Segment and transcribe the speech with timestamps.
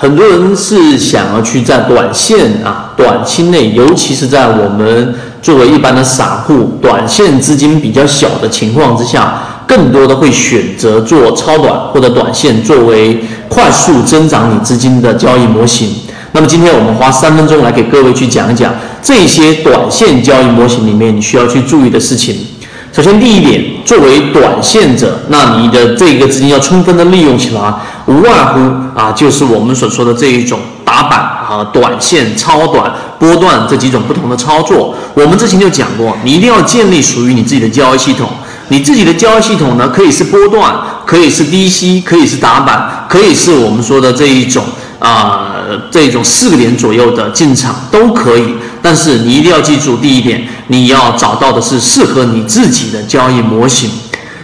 [0.00, 15.92] 很多人是想要去在短线啊、短期内，尤其是在我们作为一般的散户，短线资金比较小的情况之下，更多的会选择做超短或者短线作为快速增长你资金的交易模型。
[16.30, 18.72] 那么今天我们花三分钟来给各位去讲一讲
[19.02, 22.36] 这些短线交易模型里面你需要去注意的事情。
[22.98, 27.72] 首先，第一点，作为短线者，那你的这个资金要充分的利用起来，
[28.06, 28.58] 无外乎
[28.98, 34.96] 啊，就是我们所说的这一种打板啊、短线、超短、波段这几种不同的操作。
[35.14, 38.28] 我们之前就讲过，你一定要建立属于你自己的交易系统。
[38.70, 40.74] 你自己的交易系统呢，可以是波段，
[41.06, 44.64] 可以是低吸，可以是打板，可以是我们说的这一种
[44.98, 45.52] 啊，
[45.88, 48.56] 这种四个点左右的进场都可以。
[48.82, 53.90] 但是你一定要记住，第一点，你要找到的是适合你自己的交易模型，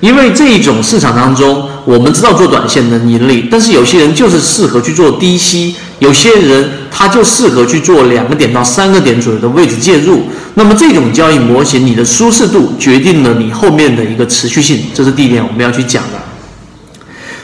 [0.00, 10.24] 因为这一种市场当中，我们知道做短线能盈利，但是有些人就是适合去做低吸，有些人他就适合去做两个点到三个点左右的位置介入。
[10.54, 16.18] 那么这种交易模型，你的舒适度决定了你后面的一个持续性，这是第一点我们要去讲的。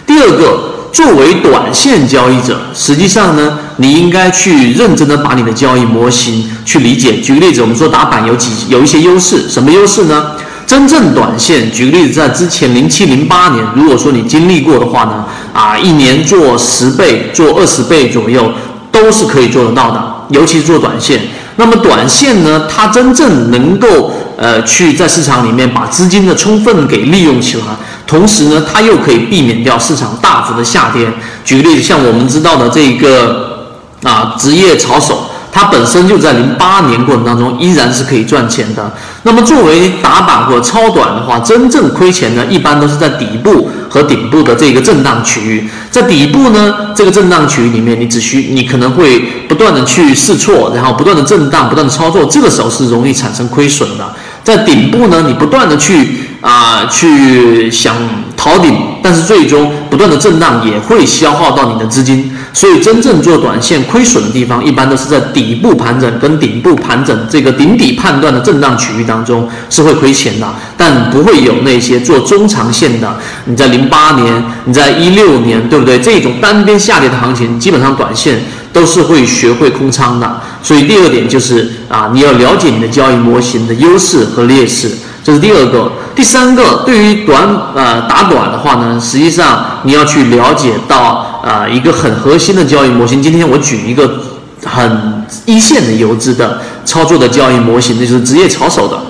[0.06, 0.75] 第二个。
[0.96, 7.20] 作为短线交易者，实际上呢，你应该去认真的把你的交易模型去理解。
[7.20, 10.30] 举个例子，我们说打板有几有一些优势，什么优势呢？
[10.66, 18.50] 真正短线，举个例子，在之前零七零八年，如果说你经历过的话呢，啊，一年做十倍、做二十倍左右
[18.90, 21.20] 都是可以做得到的，尤其是做短线。
[21.56, 27.64] 那么短线呢，它真正能够呃去在市场里面把资金的充分给利用起来。
[28.06, 31.12] 同时呢，它又可以避免掉市场大幅的下跌。
[31.44, 38.92] 举个例子，像我们知道的这一个啊，职业炒手，它本身就在零八年过程当中依然是可以赚钱的。
[39.24, 45.68] 那么作为打板或超短的话，真正亏钱呢，一般都是在底部和顶部的这个震荡区域。
[45.90, 49.18] 在底部呢，这个震荡区域里面，你只需你可能会
[49.48, 54.06] 不断的去试错，然后不断的震荡，不断的操作，这个时候是容易产生亏损的。
[54.46, 56.24] 在顶部呢，你不断的去。
[56.42, 57.96] 啊，去想
[58.36, 70.46] 逃顶，但是最终不断的震荡也会消耗到你的资金，所以真正做短线亏损的地方，一般都是在底部盘整跟顶部盘整这个顶底判断的震荡区域当中是会亏钱的，
[70.76, 73.18] 但不会有那些做中长线的。
[73.46, 75.98] 你在零八年，你在一六年，对不对？
[75.98, 78.38] 这种单边下跌的行情，基本上短线
[78.76, 80.40] 都是会学会空仓的。
[80.62, 84.90] 所以第二点就是啊，你要了解你的交易模型的优势和劣势。
[85.24, 93.22] 这是第二个，第三个，对于短呃打短的话呢，实际上你要去了解到啊一个很核心的交易模型。
[93.22, 94.20] 今天我举一个
[94.64, 99.00] 很一线的游资的操作的交易模型，那就是职业炒手的。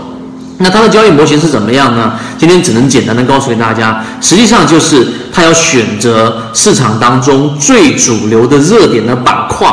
[0.58, 2.12] 那它的交易模型是怎么样呢？
[2.38, 9.68] 今天只能简单的告诉给大家，实际上就是它要选择市场当中最主流的热点的板块，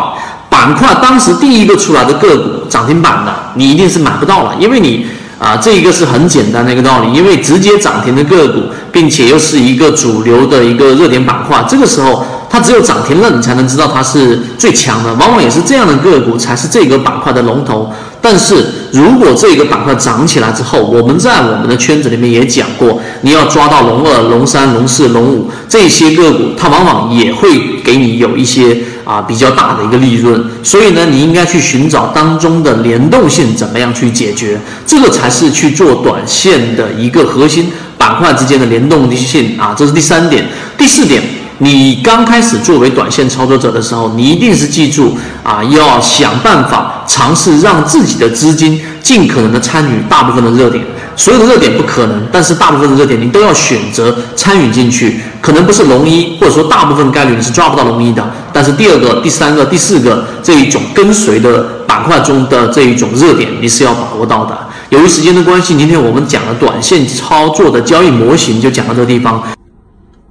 [0.50, 5.06] 板块当时第一个出来的个股涨停板的，你一定是买不到了，因为你。
[5.40, 8.62] 啊，这一个是很简单的一个道理，因为直接涨停的个股，
[8.94, 15.12] 并且又是一个主流的一个热点板块，这个时候它只有涨停了，你才能知道它是最强的。
[15.16, 17.92] 往往也是这样的个股才是这个板块的龙头。
[18.22, 28.78] 但是如果这个板块涨起来之后，我们在我们的圈子里面也讲过，你要抓到龙二、龙三、龙四、龙五这些个股，它往往也会给你有一些。
[29.04, 34.58] 啊，比较大的一个利润，所以呢，你应该去寻找当中的联动性，怎么样去解决？
[34.86, 40.48] 这个才是去做短线的一个核心板块之间的联动性啊，这是第三点。
[40.78, 41.22] 第四点，
[41.60, 50.84] 你刚开始作为短线操作者的时候，你一定是记住啊，要想办法尝试让自己的资金尽可能的参与大部分的热点。
[51.16, 55.20] 所有的热点不可能，但是大部分的热点你都要选择参与进去。
[55.40, 58.28] 可能不是龙一，或者说大部分概率你是抓不到龙一的。
[58.52, 64.58] 但是第二个、第三个、第四个这一种跟随的板块中的这一种热点，你是要把握到的。
[64.90, 69.44] 由于时间的关系，今天我们讲了短线操作的交易模型，就讲到这个地方。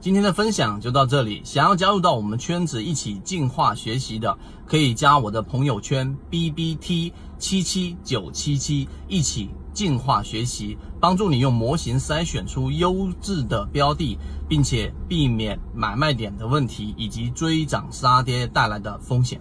[0.02, 1.40] 今天的分享就到这里。
[1.44, 4.36] 想要加入到我们圈子一起进化学习的，
[4.66, 14.18] 可以加我的朋友圈 B B T 七七九七七，一起进化学习，帮助你用模型筛选出优质的标的，
[14.48, 19.41] 并且避免买卖点的问题以及追涨杀跌带来的风险。